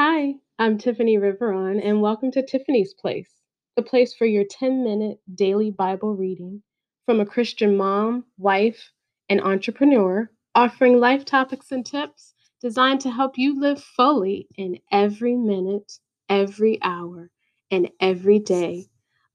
Hi, 0.00 0.36
I'm 0.60 0.78
Tiffany 0.78 1.16
Riveron, 1.16 1.84
and 1.84 2.00
welcome 2.00 2.30
to 2.30 2.46
Tiffany's 2.46 2.94
Place, 2.94 3.32
the 3.74 3.82
place 3.82 4.14
for 4.14 4.26
your 4.26 4.44
10 4.48 4.84
minute 4.84 5.18
daily 5.34 5.72
Bible 5.72 6.14
reading 6.14 6.62
from 7.04 7.18
a 7.18 7.26
Christian 7.26 7.76
mom, 7.76 8.24
wife, 8.36 8.92
and 9.28 9.40
entrepreneur, 9.40 10.30
offering 10.54 11.00
life 11.00 11.24
topics 11.24 11.72
and 11.72 11.84
tips 11.84 12.32
designed 12.60 13.00
to 13.00 13.10
help 13.10 13.36
you 13.36 13.58
live 13.58 13.82
fully 13.82 14.46
in 14.56 14.78
every 14.92 15.34
minute, 15.34 15.94
every 16.28 16.78
hour, 16.80 17.32
and 17.72 17.90
every 17.98 18.38
day 18.38 18.86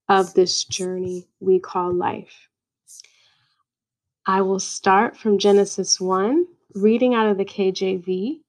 of 0.08 0.34
this 0.34 0.64
journey 0.64 1.28
we 1.42 1.60
call 1.60 1.94
life. 1.94 2.48
I 4.26 4.42
will 4.44 4.60
start 4.60 5.18
from 5.18 5.40
Genesis 5.40 6.00
1, 6.00 6.46
reading 6.74 7.16
out 7.16 7.28
of 7.28 7.38
the 7.38 7.44
KJV 7.44 8.40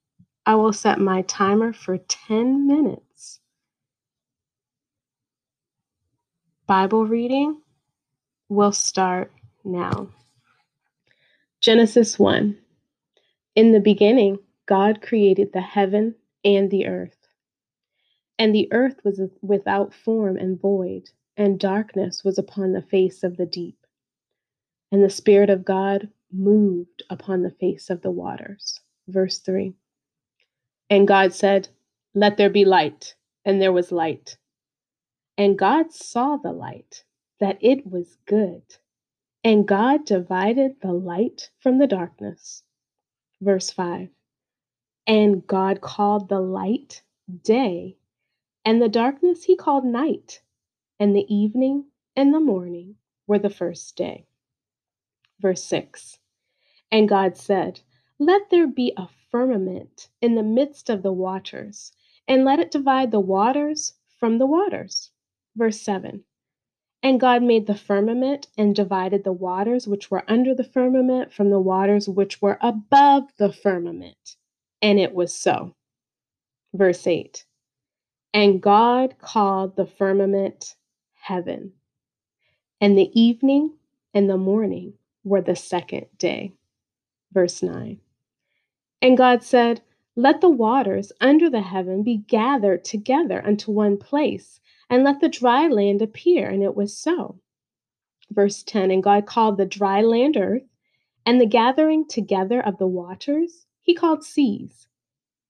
I 0.46 0.56
will 0.56 0.74
set 0.74 1.00
my 1.00 1.22
timer 1.22 1.72
for 1.72 1.96
10 1.96 2.66
minutes. 2.66 3.40
Bible 6.66 7.06
reading 7.06 7.62
will 8.50 8.72
start 8.72 9.32
now. 9.64 10.08
Genesis 11.60 12.18
1 12.18 12.58
In 13.54 13.72
the 13.72 13.80
beginning, 13.80 14.38
God 14.66 15.00
created 15.00 15.52
the 15.52 15.62
heaven 15.62 16.14
and 16.44 16.70
the 16.70 16.86
earth. 16.86 17.16
And 18.38 18.54
the 18.54 18.68
earth 18.70 19.00
was 19.02 19.20
without 19.40 19.94
form 19.94 20.36
and 20.36 20.60
void, 20.60 21.08
and 21.38 21.58
darkness 21.58 22.22
was 22.22 22.36
upon 22.36 22.72
the 22.72 22.82
face 22.82 23.22
of 23.22 23.38
the 23.38 23.46
deep. 23.46 23.78
And 24.92 25.02
the 25.02 25.10
Spirit 25.10 25.48
of 25.48 25.64
God 25.64 26.08
moved 26.30 27.02
upon 27.08 27.42
the 27.42 27.50
face 27.50 27.88
of 27.88 28.02
the 28.02 28.10
waters. 28.10 28.80
Verse 29.08 29.38
3 29.38 29.74
and 30.90 31.08
God 31.08 31.32
said, 31.32 31.68
Let 32.14 32.36
there 32.36 32.50
be 32.50 32.64
light. 32.64 33.14
And 33.44 33.60
there 33.60 33.72
was 33.72 33.92
light. 33.92 34.38
And 35.36 35.58
God 35.58 35.92
saw 35.92 36.36
the 36.36 36.52
light, 36.52 37.04
that 37.40 37.58
it 37.60 37.86
was 37.86 38.16
good. 38.26 38.62
And 39.42 39.68
God 39.68 40.06
divided 40.06 40.76
the 40.80 40.92
light 40.92 41.50
from 41.58 41.78
the 41.78 41.86
darkness. 41.86 42.62
Verse 43.40 43.70
5 43.70 44.08
And 45.06 45.46
God 45.46 45.80
called 45.80 46.28
the 46.28 46.40
light 46.40 47.02
day, 47.42 47.96
and 48.64 48.80
the 48.80 48.88
darkness 48.88 49.44
he 49.44 49.56
called 49.56 49.84
night. 49.84 50.40
And 51.00 51.14
the 51.14 51.26
evening 51.34 51.86
and 52.16 52.32
the 52.32 52.40
morning 52.40 52.96
were 53.26 53.38
the 53.40 53.50
first 53.50 53.96
day. 53.96 54.26
Verse 55.40 55.64
6 55.64 56.18
And 56.90 57.08
God 57.08 57.36
said, 57.36 57.80
Let 58.18 58.50
there 58.50 58.68
be 58.68 58.92
a 58.96 59.08
firmament 59.34 60.10
in 60.22 60.36
the 60.36 60.44
midst 60.44 60.88
of 60.88 61.02
the 61.02 61.12
waters, 61.12 61.90
and 62.28 62.44
let 62.44 62.60
it 62.60 62.70
divide 62.70 63.10
the 63.10 63.18
waters 63.18 63.94
from 64.20 64.38
the 64.38 64.46
waters. 64.46 65.10
Verse 65.56 65.80
7 65.80 66.22
And 67.02 67.18
God 67.18 67.42
made 67.42 67.66
the 67.66 67.74
firmament 67.74 68.46
and 68.56 68.76
divided 68.76 69.24
the 69.24 69.32
waters 69.32 69.88
which 69.88 70.08
were 70.08 70.22
under 70.28 70.54
the 70.54 70.62
firmament 70.62 71.32
from 71.32 71.50
the 71.50 71.58
waters 71.58 72.08
which 72.08 72.40
were 72.40 72.58
above 72.60 73.24
the 73.36 73.52
firmament. 73.52 74.36
And 74.80 75.00
it 75.00 75.12
was 75.12 75.34
so. 75.34 75.74
Verse 76.72 77.04
8 77.04 77.44
And 78.32 78.62
God 78.62 79.16
called 79.18 79.74
the 79.74 79.86
firmament 79.86 80.76
heaven. 81.14 81.72
And 82.80 82.96
the 82.96 83.10
evening 83.20 83.72
and 84.14 84.30
the 84.30 84.38
morning 84.38 84.92
were 85.24 85.42
the 85.42 85.56
second 85.56 86.06
day. 86.18 86.52
Verse 87.32 87.60
9 87.60 87.98
and 89.04 89.18
God 89.18 89.42
said, 89.42 89.82
Let 90.16 90.40
the 90.40 90.48
waters 90.48 91.12
under 91.20 91.50
the 91.50 91.60
heaven 91.60 92.02
be 92.02 92.16
gathered 92.16 92.86
together 92.86 93.44
unto 93.46 93.70
one 93.70 93.98
place, 93.98 94.60
and 94.88 95.04
let 95.04 95.20
the 95.20 95.28
dry 95.28 95.68
land 95.68 96.00
appear. 96.00 96.48
And 96.48 96.62
it 96.62 96.74
was 96.74 96.96
so. 96.96 97.38
Verse 98.30 98.62
10 98.62 98.90
And 98.90 99.02
God 99.02 99.26
called 99.26 99.58
the 99.58 99.66
dry 99.66 100.00
land 100.00 100.38
earth, 100.38 100.62
and 101.26 101.38
the 101.38 101.44
gathering 101.44 102.08
together 102.08 102.62
of 102.64 102.78
the 102.78 102.86
waters 102.86 103.66
he 103.82 103.94
called 103.94 104.24
seas. 104.24 104.88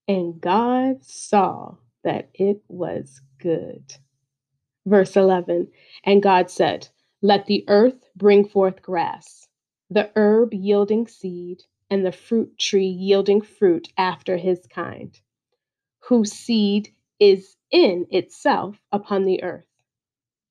And 0.09 0.41
God 0.41 1.05
saw 1.05 1.77
that 2.03 2.31
it 2.35 2.61
was 2.67 3.21
good. 3.39 3.85
Verse 4.85 5.17
11 5.17 5.69
And 6.03 6.21
God 6.21 6.51
said, 6.51 6.89
Let 7.23 7.47
the 7.47 7.65
earth 7.69 8.03
bring 8.17 8.49
forth 8.49 8.83
grass, 8.83 9.47
the 9.89 10.11
herb 10.17 10.53
yielding 10.53 11.07
seed 11.07 11.63
and 11.91 12.05
the 12.05 12.13
fruit 12.13 12.59
tree 12.59 12.87
yielding 12.87 13.41
fruit 13.41 13.89
after 13.97 14.37
his 14.37 14.67
kind, 14.67 15.21
whose 16.01 16.33
seed 16.33 16.95
is 17.21 17.57
in 17.71 18.07
itself 18.11 18.81
upon 18.93 19.25
the 19.25 19.43
earth. 19.43 19.67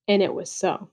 And 0.08 0.22
it 0.22 0.34
was 0.34 0.50
so. 0.50 0.90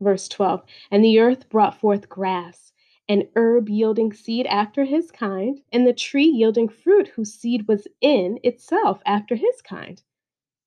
Verse 0.00 0.28
12 0.28 0.62
And 0.90 1.04
the 1.04 1.18
earth 1.18 1.48
brought 1.48 1.80
forth 1.80 2.08
grass, 2.08 2.72
and 3.08 3.28
herb 3.36 3.68
yielding 3.68 4.12
seed 4.12 4.46
after 4.46 4.84
his 4.84 5.10
kind, 5.10 5.60
and 5.72 5.86
the 5.86 5.92
tree 5.92 6.28
yielding 6.28 6.68
fruit 6.68 7.08
whose 7.08 7.34
seed 7.34 7.66
was 7.68 7.88
in 8.00 8.38
itself 8.44 9.00
after 9.06 9.34
his 9.34 9.60
kind. 9.62 10.02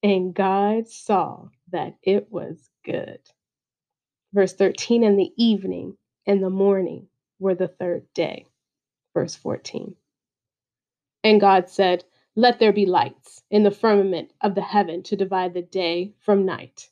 And 0.03 0.33
God 0.33 0.87
saw 0.87 1.49
that 1.71 1.97
it 2.03 2.31
was 2.31 2.69
good. 2.83 3.19
Verse 4.33 4.53
13 4.53 5.03
And 5.03 5.19
the 5.19 5.33
evening 5.37 5.97
and 6.25 6.43
the 6.43 6.49
morning 6.49 7.07
were 7.39 7.55
the 7.55 7.67
third 7.67 8.05
day 8.13 8.45
verse 9.13 9.35
14. 9.35 9.95
And 11.23 11.39
God 11.39 11.69
said, 11.69 12.03
Let 12.35 12.59
there 12.59 12.73
be 12.73 12.85
lights 12.85 13.43
in 13.51 13.63
the 13.63 13.71
firmament 13.71 14.33
of 14.41 14.55
the 14.55 14.61
heaven 14.61 15.03
to 15.03 15.15
divide 15.15 15.53
the 15.53 15.61
day 15.61 16.13
from 16.19 16.45
night. 16.45 16.89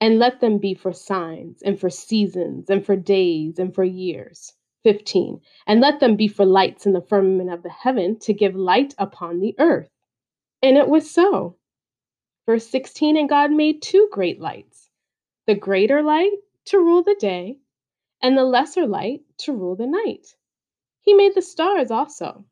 And 0.00 0.18
let 0.18 0.40
them 0.40 0.58
be 0.58 0.74
for 0.74 0.92
signs 0.92 1.62
and 1.62 1.78
for 1.78 1.90
seasons 1.90 2.70
and 2.70 2.84
for 2.84 2.96
days 2.96 3.58
and 3.58 3.74
for 3.74 3.84
years. 3.84 4.54
15. 4.82 5.40
And 5.66 5.80
let 5.80 6.00
them 6.00 6.16
be 6.16 6.28
for 6.28 6.46
lights 6.46 6.86
in 6.86 6.92
the 6.92 7.02
firmament 7.02 7.50
of 7.50 7.62
the 7.62 7.70
heaven 7.70 8.18
to 8.20 8.32
give 8.32 8.54
light 8.54 8.94
upon 8.98 9.40
the 9.40 9.54
earth. 9.58 9.90
And 10.62 10.76
it 10.76 10.88
was 10.88 11.10
so. 11.10 11.56
Verse 12.46 12.66
16 12.66 13.16
And 13.16 13.28
God 13.28 13.52
made 13.52 13.82
two 13.82 14.08
great 14.10 14.40
lights 14.40 14.90
the 15.46 15.54
greater 15.54 16.02
light 16.02 16.32
to 16.66 16.78
rule 16.78 17.02
the 17.02 17.16
day, 17.18 17.58
and 18.22 18.36
the 18.36 18.44
lesser 18.44 18.86
light 18.86 19.22
to 19.38 19.52
rule 19.52 19.74
the 19.74 19.86
night. 19.86 20.36
He 21.10 21.14
made 21.14 21.34
the 21.34 21.42
stars 21.42 21.90
also. 21.90 22.44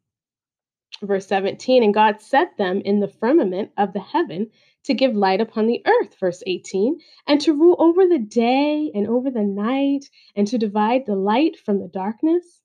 Verse 1.01 1.29
17, 1.29 1.85
and 1.85 1.95
God 1.95 2.21
set 2.21 2.57
them 2.57 2.81
in 2.81 2.99
the 2.99 3.07
firmament 3.07 3.71
of 3.79 3.93
the 3.93 4.01
heaven 4.01 4.51
to 4.83 4.95
give 4.95 5.15
light 5.15 5.41
upon 5.41 5.69
the 5.69 5.81
earth. 5.87 6.17
Verse 6.19 6.43
18, 6.45 6.99
and 7.29 7.41
to 7.43 7.53
rule 7.53 7.77
over 7.79 8.09
the 8.09 8.19
day 8.19 8.91
and 8.93 9.07
over 9.07 9.31
the 9.31 9.45
night, 9.45 10.11
and 10.35 10.49
to 10.49 10.59
divide 10.59 11.07
the 11.07 11.15
light 11.15 11.57
from 11.57 11.79
the 11.79 11.87
darkness. 11.87 12.61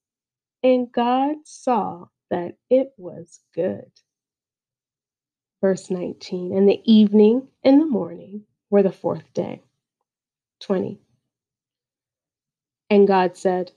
And 0.64 0.92
God 0.92 1.36
saw 1.46 2.06
that 2.32 2.58
it 2.72 2.94
was 2.98 3.40
good. 3.53 3.92
Verse 5.62 5.92
19, 5.92 6.58
and 6.58 6.68
the 6.68 6.82
evening 6.92 7.50
and 7.64 7.80
the 7.80 7.86
morning 7.86 8.46
were 8.72 8.82
the 8.82 8.92
fourth 8.92 9.32
day. 9.36 9.62
20. 10.62 11.00
And 12.90 13.08
God 13.08 13.38
said, 13.38 13.72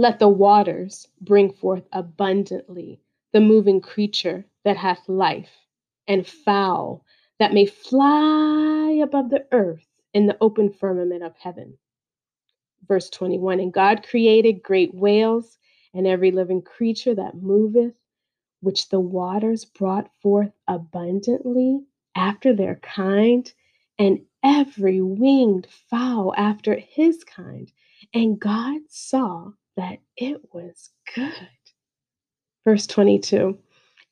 let 0.00 0.18
the 0.18 0.30
waters 0.30 1.06
bring 1.20 1.52
forth 1.52 1.86
abundantly 1.92 2.98
the 3.32 3.40
moving 3.40 3.82
creature 3.82 4.46
that 4.64 4.78
hath 4.78 5.06
life, 5.10 5.66
and 6.08 6.26
fowl 6.26 7.04
that 7.38 7.52
may 7.52 7.66
fly 7.66 8.98
above 9.02 9.28
the 9.28 9.46
earth 9.52 9.86
in 10.14 10.24
the 10.24 10.38
open 10.40 10.70
firmament 10.72 11.22
of 11.22 11.36
heaven. 11.36 11.76
Verse 12.88 13.10
21 13.10 13.60
And 13.60 13.74
God 13.74 14.02
created 14.02 14.62
great 14.62 14.94
whales 14.94 15.58
and 15.92 16.06
every 16.06 16.30
living 16.30 16.62
creature 16.62 17.14
that 17.14 17.34
moveth, 17.34 17.92
which 18.62 18.88
the 18.88 19.00
waters 19.00 19.66
brought 19.66 20.10
forth 20.22 20.52
abundantly 20.66 21.78
after 22.14 22.54
their 22.54 22.76
kind, 22.76 23.52
and 23.98 24.24
every 24.42 25.02
winged 25.02 25.66
fowl 25.90 26.32
after 26.38 26.74
his 26.76 27.22
kind. 27.22 27.70
And 28.14 28.40
God 28.40 28.80
saw 28.88 29.52
that 29.80 29.98
it 30.18 30.42
was 30.52 30.90
good. 31.14 31.48
Verse 32.66 32.86
22 32.86 33.58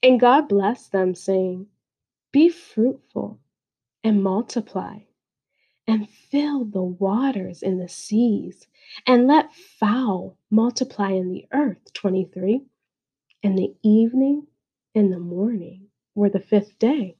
And 0.03 0.19
God 0.19 0.49
blessed 0.49 0.93
them, 0.93 1.15
saying, 1.15 1.67
Be 2.33 2.49
fruitful 2.49 3.39
and 4.03 4.23
multiply, 4.23 5.01
and 5.87 6.09
fill 6.09 6.65
the 6.65 6.83
waters 6.83 7.63
in 7.63 7.79
the 7.79 7.89
seas, 7.89 8.67
and 9.07 9.27
let 9.27 9.55
fowl 9.55 10.39
multiply 10.51 11.11
in 11.11 11.33
the 11.33 11.47
earth. 11.53 11.93
23 11.93 12.63
And 13.43 13.59
the 13.59 13.75
evening 13.83 14.47
and 14.95 15.13
the 15.13 15.19
morning 15.21 15.89
were 16.15 16.31
the 16.31 16.41
fifth 16.41 16.79
day. 16.79 17.17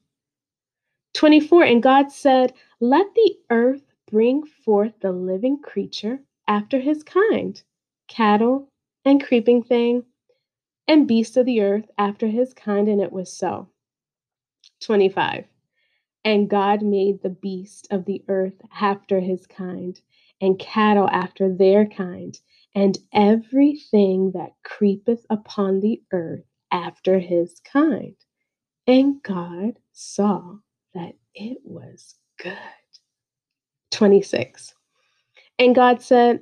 24 1.13 1.65
And 1.65 1.83
God 1.83 2.11
said, 2.11 2.55
Let 2.81 3.15
the 3.15 3.35
earth 3.51 3.83
bring 4.11 4.47
forth 4.47 4.95
the 5.01 5.13
living 5.13 5.61
creature 5.61 6.21
after 6.49 6.81
his 6.81 7.03
kind 7.03 7.63
cattle, 8.09 8.69
and 9.05 9.23
creeping 9.23 9.63
thing, 9.63 10.05
and 10.87 11.07
beasts 11.07 11.37
of 11.37 11.47
the 11.47 11.61
earth 11.61 11.87
after 11.99 12.27
his 12.27 12.55
kind, 12.55 12.89
and 12.89 13.01
it 13.01 13.13
was 13.13 13.33
so. 13.33 13.69
25. 14.81 15.45
And 16.25 16.51
God 16.51 16.83
made 16.83 17.23
the 17.23 17.31
beast 17.31 17.89
of 17.91 18.05
the 18.05 18.23
earth 18.29 18.61
after 18.81 19.21
his 19.21 19.47
kind, 19.47 20.01
and 20.41 20.59
cattle 20.59 21.09
after 21.11 21.53
their 21.53 21.87
kind, 21.87 22.39
and 22.75 22.99
everything 23.13 24.33
that 24.33 24.53
creepeth 24.65 25.25
upon 25.31 25.81
the 25.81 26.03
earth 26.13 26.45
after 26.71 27.19
his 27.19 27.61
kind. 27.61 28.15
And 28.87 29.23
God 29.23 29.79
saw 29.93 30.57
that 30.95 31.15
it 31.35 31.59
was 31.65 32.15
good. 32.43 32.57
26. 33.91 34.75
And 35.59 35.75
God 35.75 36.03
said, 36.03 36.41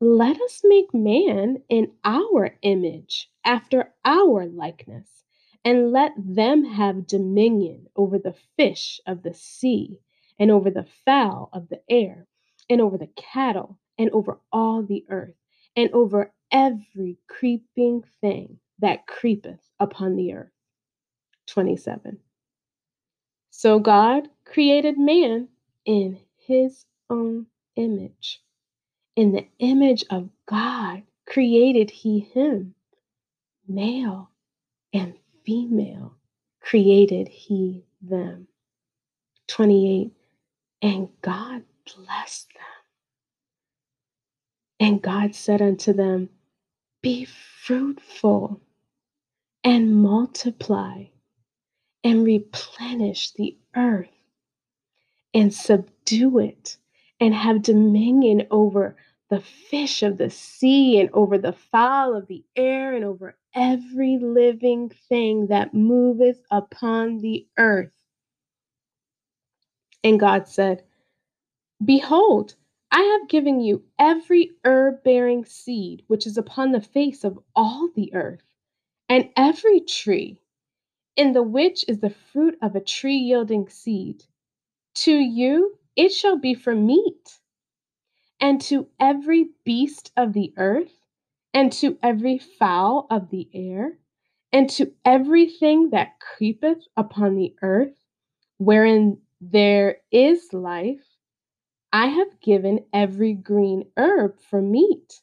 Let 0.00 0.40
us 0.40 0.62
make 0.64 0.94
man 0.94 1.62
in 1.68 1.92
our 2.04 2.56
image, 2.62 3.30
after 3.44 3.94
our 4.04 4.46
likeness 4.46 5.24
and 5.64 5.92
let 5.92 6.12
them 6.16 6.64
have 6.64 7.06
dominion 7.06 7.88
over 7.96 8.18
the 8.18 8.36
fish 8.56 9.00
of 9.06 9.22
the 9.22 9.34
sea, 9.34 9.98
and 10.38 10.50
over 10.50 10.70
the 10.70 10.86
fowl 11.04 11.50
of 11.52 11.68
the 11.68 11.82
air, 11.90 12.26
and 12.70 12.80
over 12.80 12.96
the 12.96 13.10
cattle, 13.16 13.78
and 13.98 14.08
over 14.10 14.38
all 14.52 14.82
the 14.82 15.04
earth, 15.08 15.34
and 15.74 15.90
over 15.92 16.32
every 16.52 17.18
creeping 17.26 18.04
thing 18.20 18.58
that 18.78 19.06
creepeth 19.06 19.60
upon 19.80 20.14
the 20.14 20.32
earth. 20.32 20.52
27. 21.46 22.18
So 23.50 23.80
God 23.80 24.28
created 24.44 24.96
man 24.96 25.48
in 25.84 26.20
his 26.36 26.86
own 27.10 27.46
image. 27.76 28.40
In 29.18 29.32
the 29.32 29.48
image 29.58 30.04
of 30.10 30.30
God 30.46 31.02
created 31.26 31.90
he 31.90 32.20
him, 32.20 32.76
male 33.66 34.30
and 34.92 35.14
female 35.44 36.14
created 36.60 37.26
he 37.26 37.84
them. 38.00 38.46
28. 39.48 40.12
And 40.82 41.08
God 41.20 41.64
blessed 41.96 42.48
them. 42.54 42.62
And 44.88 45.02
God 45.02 45.34
said 45.34 45.62
unto 45.62 45.92
them, 45.92 46.28
Be 47.02 47.24
fruitful 47.24 48.60
and 49.64 49.96
multiply 49.96 51.06
and 52.04 52.24
replenish 52.24 53.32
the 53.32 53.58
earth 53.74 54.08
and 55.34 55.52
subdue 55.52 56.38
it 56.38 56.76
and 57.20 57.34
have 57.34 57.62
dominion 57.62 58.46
over 58.50 58.96
the 59.30 59.40
fish 59.40 60.02
of 60.02 60.18
the 60.18 60.30
sea 60.30 61.00
and 61.00 61.10
over 61.12 61.38
the 61.38 61.52
fowl 61.52 62.14
of 62.16 62.26
the 62.28 62.44
air 62.56 62.94
and 62.94 63.04
over 63.04 63.36
every 63.54 64.18
living 64.18 64.90
thing 65.08 65.48
that 65.48 65.74
moveth 65.74 66.42
upon 66.50 67.18
the 67.18 67.46
earth. 67.58 67.92
And 70.04 70.20
God 70.20 70.48
said, 70.48 70.84
Behold, 71.84 72.54
I 72.90 73.02
have 73.02 73.28
given 73.28 73.60
you 73.60 73.84
every 73.98 74.52
herb 74.64 75.02
bearing 75.04 75.44
seed 75.44 76.04
which 76.08 76.26
is 76.26 76.38
upon 76.38 76.72
the 76.72 76.80
face 76.80 77.24
of 77.24 77.38
all 77.56 77.88
the 77.94 78.14
earth, 78.14 78.44
and 79.08 79.30
every 79.36 79.80
tree, 79.80 80.40
in 81.16 81.32
the 81.32 81.42
which 81.42 81.84
is 81.88 82.00
the 82.00 82.10
fruit 82.10 82.58
of 82.62 82.76
a 82.76 82.80
tree 82.80 83.16
yielding 83.16 83.68
seed. 83.68 84.24
To 84.96 85.12
you 85.14 85.78
it 85.96 86.10
shall 86.12 86.38
be 86.38 86.54
for 86.54 86.74
meat 86.74 87.38
and 88.40 88.60
to 88.60 88.88
every 89.00 89.50
beast 89.64 90.12
of 90.16 90.32
the 90.32 90.52
earth, 90.56 90.92
and 91.54 91.72
to 91.72 91.98
every 92.02 92.38
fowl 92.38 93.06
of 93.10 93.30
the 93.30 93.48
air, 93.52 93.98
and 94.52 94.70
to 94.70 94.92
everything 95.04 95.90
that 95.90 96.20
creepeth 96.20 96.86
upon 96.96 97.34
the 97.34 97.54
earth, 97.62 97.96
wherein 98.58 99.18
there 99.40 99.98
is 100.10 100.52
life, 100.52 101.04
I 101.92 102.06
have 102.06 102.40
given 102.40 102.84
every 102.92 103.34
green 103.34 103.90
herb 103.96 104.40
for 104.40 104.60
meat. 104.60 105.20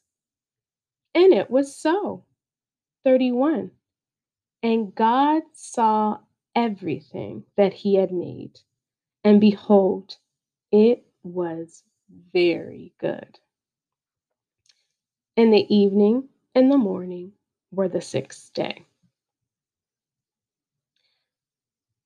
And 1.13 1.33
it 1.33 1.49
was 1.49 1.75
so. 1.75 2.25
31. 3.03 3.71
And 4.63 4.95
God 4.95 5.43
saw 5.53 6.17
everything 6.55 7.43
that 7.55 7.73
he 7.73 7.95
had 7.95 8.11
made, 8.11 8.59
and 9.23 9.39
behold, 9.39 10.17
it 10.71 11.05
was 11.23 11.83
very 12.09 12.93
good. 12.99 13.39
In 15.35 15.51
the 15.51 15.65
evening 15.73 16.29
and 16.53 16.71
the 16.71 16.77
morning 16.77 17.33
were 17.71 17.87
the 17.87 18.01
sixth 18.01 18.53
day. 18.53 18.85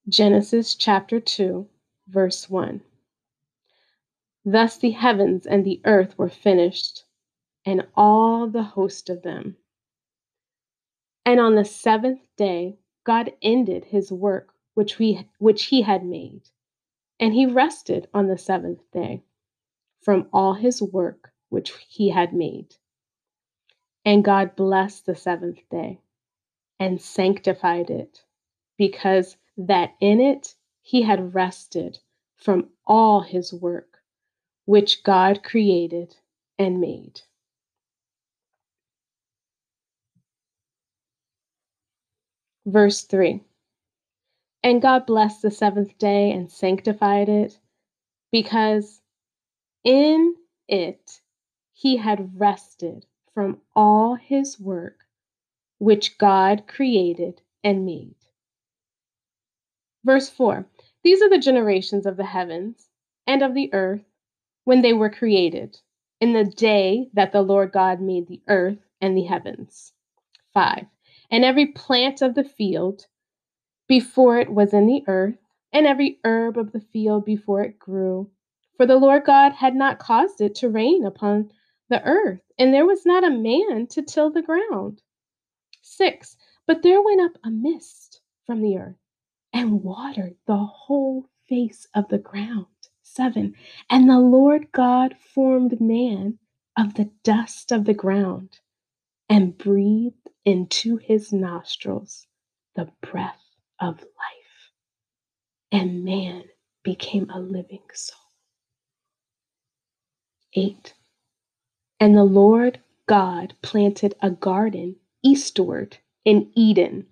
Genesis 0.07 0.73
chapter 0.75 1.19
2, 1.19 1.67
verse 2.07 2.49
1. 2.49 2.81
Thus 4.45 4.77
the 4.77 4.91
heavens 4.91 5.45
and 5.45 5.63
the 5.63 5.81
earth 5.85 6.17
were 6.17 6.29
finished, 6.29 7.03
and 7.65 7.87
all 7.95 8.47
the 8.47 8.63
host 8.63 9.09
of 9.09 9.21
them. 9.21 9.57
And 11.25 11.39
on 11.39 11.55
the 11.55 11.65
seventh 11.65 12.21
day, 12.37 12.79
God 13.03 13.33
ended 13.41 13.85
his 13.85 14.11
work 14.11 14.53
which, 14.73 14.97
we, 14.97 15.27
which 15.37 15.65
he 15.65 15.81
had 15.81 16.05
made, 16.05 16.49
and 17.19 17.33
he 17.33 17.45
rested 17.45 18.07
on 18.13 18.27
the 18.27 18.37
seventh 18.37 18.81
day 18.91 19.23
from 20.01 20.27
all 20.33 20.53
his 20.53 20.81
work 20.81 21.31
which 21.49 21.73
he 21.87 22.09
had 22.09 22.33
made. 22.33 22.75
And 24.05 24.23
God 24.23 24.55
blessed 24.55 25.05
the 25.05 25.15
seventh 25.15 25.59
day 25.69 25.99
and 26.79 27.01
sanctified 27.01 27.89
it, 27.89 28.23
because 28.77 29.37
that 29.57 29.95
in 30.01 30.21
it 30.21 30.55
he 30.81 31.01
had 31.01 31.33
rested 31.35 31.99
from 32.37 32.69
all 32.87 33.21
his 33.21 33.53
work 33.53 33.99
which 34.65 35.03
God 35.03 35.43
created 35.43 36.15
and 36.59 36.79
made. 36.79 37.21
Verse 42.65 43.01
3 43.03 43.41
And 44.63 44.81
God 44.81 45.05
blessed 45.05 45.41
the 45.41 45.51
seventh 45.51 45.97
day 45.97 46.31
and 46.31 46.51
sanctified 46.51 47.29
it, 47.29 47.59
because 48.31 48.98
in 49.83 50.35
it 50.67 51.21
he 51.73 51.97
had 51.97 52.39
rested 52.39 53.05
from 53.33 53.61
all 53.75 54.15
his 54.15 54.59
work 54.59 55.05
which 55.77 56.17
God 56.17 56.67
created 56.67 57.41
and 57.63 57.85
made. 57.85 58.15
Verse 60.03 60.29
4 60.29 60.68
These 61.04 61.21
are 61.21 61.30
the 61.30 61.39
generations 61.39 62.06
of 62.06 62.18
the 62.18 62.25
heavens 62.25 62.89
and 63.27 63.42
of 63.42 63.54
the 63.54 63.73
earth 63.73 64.06
when 64.63 64.81
they 64.81 64.94
were 64.94 65.09
created, 65.09 65.80
in 66.19 66.33
the 66.33 66.44
day 66.44 67.09
that 67.13 67.31
the 67.31 67.42
Lord 67.42 67.71
God 67.71 68.01
made 68.01 68.27
the 68.27 68.42
earth 68.47 68.80
and 69.01 69.18
the 69.18 69.23
heavens. 69.23 69.94
5 70.54 70.85
And 71.31 71.45
every 71.45 71.68
plant 71.68 72.21
of 72.21 72.35
the 72.35 72.44
field 72.44 73.07
before 73.87 74.39
it 74.39 74.49
was 74.51 74.73
in 74.73 74.87
the 74.87 75.04
earth, 75.07 75.37
and 75.71 75.87
every 75.87 76.19
herb 76.23 76.57
of 76.57 76.71
the 76.71 76.81
field 76.81 77.25
before 77.25 77.61
it 77.61 77.80
grew 77.80 78.30
for 78.80 78.86
the 78.88 78.95
Lord 78.95 79.26
God 79.26 79.52
had 79.52 79.76
not 79.76 80.00
caused 80.00 80.40
it 80.40 80.56
to 80.56 80.69
rain 80.69 81.06
upon 81.06 81.52
the 81.90 82.02
earth, 82.06 82.40
and 82.57 82.74
there 82.74 82.86
was 82.86 83.06
not 83.06 83.26
a 83.26 83.30
man 83.30 83.88
to 83.88 84.02
till 84.02 84.31
the 84.31 84.42
ground. 84.42 85.02
Six, 85.81 86.38
but 86.66 86.81
there 86.81 87.02
went 87.02 87.19
up 87.19 87.33
a 87.44 87.52
mist 87.52 88.21
from 88.45 88.62
the 88.62 88.78
earth 88.78 88.95
and 89.54 89.83
watered 89.83 90.38
the 90.48 90.57
whole 90.57 91.28
face 91.50 91.88
of 91.94 92.07
the 92.07 92.19
ground. 92.19 92.68
Seven, 93.04 93.56
and 93.90 94.09
the 94.09 94.19
Lord 94.19 94.71
God 94.71 95.18
formed 95.36 95.81
man 95.81 96.40
of 96.78 96.94
the 96.94 97.12
dust 97.26 97.74
of 97.74 97.83
the 97.83 97.94
ground 97.94 98.59
and 99.30 99.57
breathed 99.57 100.30
into 100.45 100.98
his 100.98 101.33
nostrils 101.33 102.28
the 102.76 102.90
breath 103.02 103.44
of 103.81 104.00
life, 104.00 104.71
and 105.71 106.06
man 106.06 106.45
became 106.83 107.30
a 107.31 107.40
living 107.40 107.83
soul. 107.94 108.19
8. 110.59 110.94
And 111.99 112.18
the 112.18 112.23
Lord 112.25 112.80
God 113.07 113.54
planted 113.61 114.16
a 114.21 114.30
garden 114.30 114.97
eastward 115.23 115.97
in 116.25 116.51
Eden, 116.56 117.07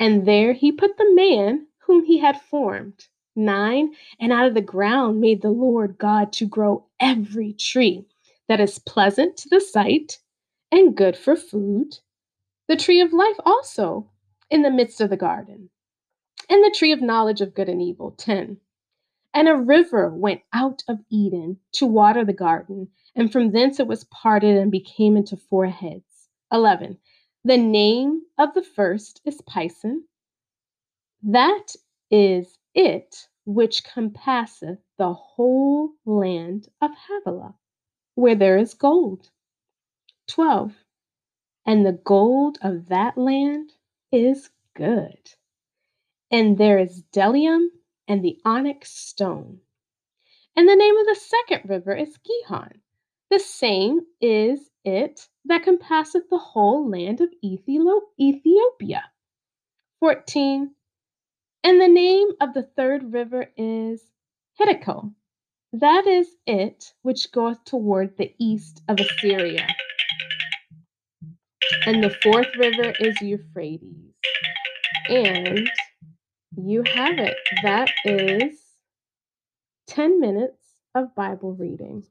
and 0.00 0.26
there 0.26 0.52
he 0.52 0.72
put 0.72 0.96
the 0.96 1.14
man 1.14 1.66
whom 1.86 2.04
he 2.04 2.18
had 2.18 2.40
formed. 2.40 3.06
9. 3.36 3.94
And 4.20 4.32
out 4.32 4.46
of 4.46 4.54
the 4.54 4.60
ground 4.60 5.20
made 5.20 5.42
the 5.42 5.50
Lord 5.50 5.98
God 5.98 6.32
to 6.34 6.46
grow 6.46 6.86
every 7.00 7.52
tree 7.52 8.06
that 8.48 8.60
is 8.60 8.78
pleasant 8.78 9.36
to 9.38 9.48
the 9.48 9.60
sight 9.60 10.18
and 10.70 10.96
good 10.96 11.16
for 11.16 11.36
food, 11.36 11.98
the 12.68 12.76
tree 12.76 13.00
of 13.00 13.12
life 13.12 13.36
also 13.44 14.10
in 14.50 14.62
the 14.62 14.70
midst 14.70 15.00
of 15.00 15.10
the 15.10 15.16
garden, 15.16 15.70
and 16.48 16.62
the 16.62 16.74
tree 16.76 16.92
of 16.92 17.02
knowledge 17.02 17.40
of 17.40 17.54
good 17.54 17.68
and 17.68 17.82
evil. 17.82 18.12
10. 18.12 18.58
And 19.34 19.48
a 19.48 19.56
river 19.56 20.10
went 20.14 20.42
out 20.52 20.84
of 20.88 21.00
Eden 21.10 21.58
to 21.72 21.86
water 21.86 22.24
the 22.24 22.32
garden, 22.32 22.88
and 23.16 23.32
from 23.32 23.50
thence 23.50 23.80
it 23.80 23.88
was 23.88 24.04
parted 24.04 24.56
and 24.56 24.70
became 24.70 25.16
into 25.16 25.36
four 25.36 25.66
heads. 25.66 26.28
11. 26.52 26.98
The 27.44 27.56
name 27.56 28.22
of 28.38 28.54
the 28.54 28.62
first 28.62 29.20
is 29.24 29.42
Pison. 29.42 30.04
That 31.24 31.74
is 32.10 32.58
it 32.74 33.28
which 33.44 33.82
compasseth 33.84 34.78
the 34.98 35.12
whole 35.12 35.90
land 36.06 36.68
of 36.80 36.92
Havilah, 36.92 37.54
where 38.14 38.36
there 38.36 38.56
is 38.56 38.74
gold. 38.74 39.30
12. 40.28 40.74
And 41.66 41.84
the 41.84 42.00
gold 42.04 42.58
of 42.62 42.88
that 42.88 43.18
land 43.18 43.72
is 44.12 44.48
good. 44.76 45.18
And 46.30 46.56
there 46.56 46.78
is 46.78 47.02
bdellium 47.12 47.68
and 48.08 48.24
the 48.24 48.38
onyx 48.44 48.90
stone. 48.90 49.60
And 50.56 50.68
the 50.68 50.76
name 50.76 50.96
of 50.96 51.06
the 51.06 51.20
second 51.20 51.68
river 51.68 51.94
is 51.94 52.16
Gihon. 52.18 52.80
The 53.30 53.38
same 53.38 54.00
is 54.20 54.70
it 54.84 55.28
that 55.46 55.64
compasseth 55.64 56.28
the 56.30 56.38
whole 56.38 56.88
land 56.88 57.20
of 57.20 57.30
Ethiopia. 57.42 59.04
14. 60.00 60.70
And 61.64 61.80
the 61.80 61.88
name 61.88 62.28
of 62.40 62.52
the 62.54 62.62
third 62.62 63.12
river 63.12 63.50
is 63.56 64.02
Hiddekel. 64.60 65.14
That 65.72 66.06
is 66.06 66.28
it 66.46 66.92
which 67.02 67.32
goeth 67.32 67.64
toward 67.64 68.16
the 68.16 68.32
east 68.38 68.82
of 68.88 69.00
Assyria. 69.00 69.66
And 71.86 72.04
the 72.04 72.14
fourth 72.22 72.54
river 72.56 72.92
is 73.00 73.20
Euphrates. 73.20 74.14
And 75.08 75.68
you 76.56 76.82
have 76.94 77.18
it. 77.18 77.36
That 77.62 77.90
is 78.04 78.58
10 79.88 80.20
minutes 80.20 80.62
of 80.94 81.14
Bible 81.14 81.54
reading. 81.54 82.04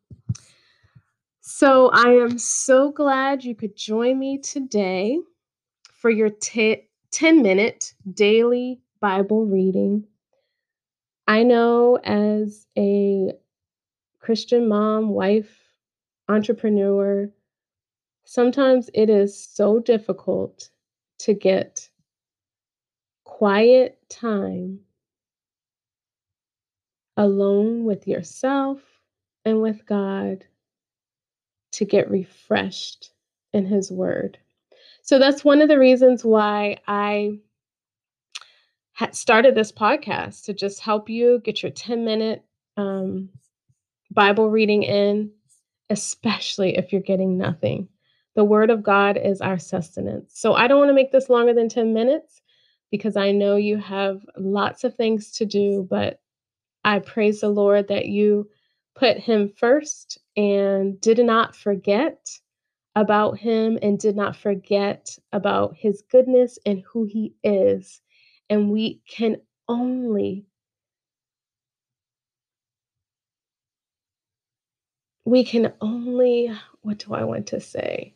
So 1.41 1.89
I 1.93 2.11
am 2.21 2.37
so 2.37 2.91
glad 2.91 3.43
you 3.43 3.55
could 3.55 3.75
join 3.75 4.17
me 4.17 4.37
today 4.37 5.19
for 5.93 6.09
your 6.09 6.29
t- 6.29 6.87
10 7.11 7.41
minute 7.41 7.93
daily 8.13 8.81
Bible 8.99 9.45
reading. 9.45 10.05
I 11.27 11.43
know 11.43 11.97
as 12.03 12.67
a 12.77 13.31
Christian 14.19 14.67
mom, 14.67 15.09
wife, 15.09 15.59
entrepreneur, 16.29 17.29
sometimes 18.25 18.89
it 18.93 19.09
is 19.09 19.37
so 19.37 19.79
difficult 19.79 20.69
to 21.19 21.33
get 21.33 21.89
quiet 23.43 23.99
time 24.07 24.79
alone 27.17 27.83
with 27.83 28.07
yourself 28.07 28.79
and 29.43 29.61
with 29.61 29.85
God 29.85 30.45
to 31.73 31.83
get 31.83 32.09
refreshed 32.09 33.11
in 33.51 33.65
His 33.65 33.91
Word. 33.91 34.37
So 35.01 35.19
that's 35.19 35.43
one 35.43 35.61
of 35.61 35.67
the 35.67 35.77
reasons 35.77 36.23
why 36.23 36.77
I 36.87 37.39
started 39.11 39.55
this 39.55 39.73
podcast 39.73 40.45
to 40.45 40.53
just 40.53 40.79
help 40.79 41.09
you 41.09 41.41
get 41.43 41.61
your 41.61 41.73
10 41.73 42.05
minute 42.05 42.45
um, 42.77 43.27
Bible 44.09 44.49
reading 44.49 44.83
in, 44.83 45.29
especially 45.89 46.77
if 46.77 46.93
you're 46.93 47.01
getting 47.01 47.37
nothing. 47.37 47.89
The 48.35 48.45
Word 48.45 48.69
of 48.69 48.83
God 48.83 49.17
is 49.17 49.41
our 49.41 49.59
sustenance. 49.59 50.31
So 50.33 50.53
I 50.53 50.69
don't 50.69 50.79
want 50.79 50.91
to 50.91 50.95
make 50.95 51.11
this 51.11 51.29
longer 51.29 51.53
than 51.53 51.67
10 51.67 51.93
minutes 51.93 52.39
because 52.93 53.17
I 53.17 53.31
know 53.31 53.55
you 53.55 53.77
have 53.77 54.23
lots 54.37 54.83
of 54.83 54.93
things 54.93 55.31
to 55.37 55.47
do, 55.47 55.87
but 55.89 56.19
I 56.85 56.99
praise 56.99 57.41
the 57.41 57.49
Lord 57.49 57.87
that 57.87 58.05
you 58.05 58.47
put 58.93 59.17
Him 59.17 59.49
first 59.49 60.19
and 60.37 61.01
did 61.01 61.17
not 61.17 61.55
forget 61.55 62.29
about 62.95 63.39
Him 63.39 63.79
and 63.81 63.97
did 63.97 64.15
not 64.15 64.35
forget 64.35 65.17
about 65.31 65.75
His 65.75 66.03
goodness 66.11 66.59
and 66.67 66.83
who 66.83 67.05
He 67.05 67.33
is. 67.43 67.99
And 68.47 68.69
we 68.69 69.01
can 69.09 69.37
only 69.67 70.45
we 75.25 75.43
can 75.43 75.73
only 75.81 76.51
what 76.83 76.99
do 76.99 77.15
I 77.15 77.23
want 77.23 77.47
to 77.47 77.59
say? 77.59 78.13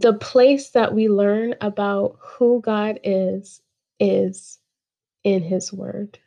The 0.00 0.14
place 0.14 0.70
that 0.70 0.94
we 0.94 1.08
learn 1.08 1.54
about 1.60 2.18
who 2.20 2.60
God 2.60 3.00
is 3.02 3.60
is 3.98 4.58
in 5.24 5.42
His 5.42 5.72
Word. 5.72 6.18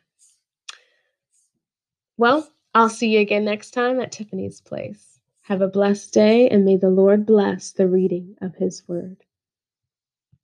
Well, 2.18 2.48
I'll 2.74 2.90
see 2.90 3.08
you 3.14 3.20
again 3.20 3.44
next 3.44 3.70
time 3.70 4.00
at 4.00 4.12
Tiffany's 4.12 4.60
Place. 4.60 5.18
Have 5.42 5.62
a 5.62 5.68
blessed 5.68 6.12
day, 6.12 6.48
and 6.48 6.64
may 6.64 6.76
the 6.76 6.90
Lord 6.90 7.24
bless 7.24 7.72
the 7.72 7.88
reading 7.88 8.36
of 8.42 8.54
His 8.56 8.86
Word. 8.86 9.24